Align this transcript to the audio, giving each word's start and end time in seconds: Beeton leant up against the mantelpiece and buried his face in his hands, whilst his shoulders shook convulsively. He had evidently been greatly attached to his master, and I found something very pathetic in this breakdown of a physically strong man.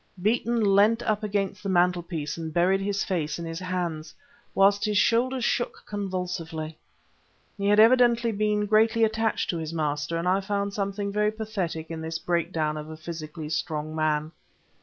Beeton 0.19 0.63
leant 0.75 1.03
up 1.03 1.21
against 1.21 1.61
the 1.61 1.69
mantelpiece 1.69 2.35
and 2.35 2.51
buried 2.51 2.81
his 2.81 3.03
face 3.03 3.37
in 3.37 3.45
his 3.45 3.59
hands, 3.59 4.15
whilst 4.55 4.83
his 4.83 4.97
shoulders 4.97 5.45
shook 5.45 5.83
convulsively. 5.85 6.75
He 7.55 7.67
had 7.67 7.79
evidently 7.79 8.31
been 8.31 8.65
greatly 8.65 9.03
attached 9.03 9.51
to 9.51 9.59
his 9.59 9.73
master, 9.75 10.17
and 10.17 10.27
I 10.27 10.41
found 10.41 10.73
something 10.73 11.11
very 11.11 11.31
pathetic 11.31 11.91
in 11.91 12.01
this 12.01 12.17
breakdown 12.17 12.77
of 12.77 12.89
a 12.89 12.97
physically 12.97 13.49
strong 13.49 13.95
man. 13.95 14.31